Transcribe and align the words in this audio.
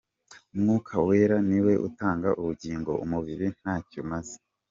Umwuka 0.53 0.93
Wera 1.07 1.37
ni 1.47 1.59
we 1.65 1.73
utanga 1.87 2.29
ubugingo, 2.41 2.91
umubiri 3.05 3.45
nta 3.61 3.75
cyo 3.89 3.97
umaze. 4.03 4.35